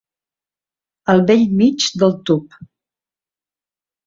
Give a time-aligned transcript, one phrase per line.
[1.13, 2.59] Al bell mig del tub.